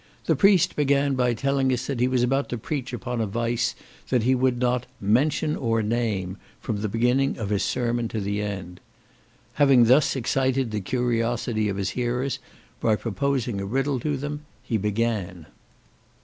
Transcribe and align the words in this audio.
The 0.25 0.35
priest 0.35 0.75
began 0.75 1.13
by 1.13 1.35
telling 1.35 1.71
us, 1.71 1.85
that 1.85 1.99
he 1.99 2.07
was 2.07 2.23
about 2.23 2.49
to 2.49 2.57
preach 2.57 2.91
upon 2.91 3.21
a 3.21 3.27
vice 3.27 3.75
that 4.09 4.23
he 4.23 4.33
would 4.33 4.57
not 4.57 4.87
"mention 4.99 5.55
or 5.55 5.83
name" 5.83 6.37
from 6.59 6.81
the 6.81 6.89
beginning 6.89 7.37
of 7.37 7.51
his 7.51 7.61
sermon 7.61 8.07
to 8.07 8.19
the 8.19 8.41
end. 8.41 8.79
Having 9.61 9.83
thus 9.83 10.15
excited 10.15 10.71
the 10.71 10.81
curiosity 10.81 11.69
of 11.69 11.77
his 11.77 11.91
hearers, 11.91 12.39
by 12.79 12.95
proposing 12.95 13.61
a 13.61 13.65
riddle 13.67 13.99
to 13.99 14.17
them, 14.17 14.41
he 14.63 14.75
began. 14.77 15.45